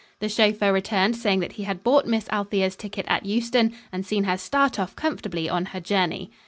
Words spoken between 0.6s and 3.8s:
returned saying that he had bought Miss Althea's ticket at Euston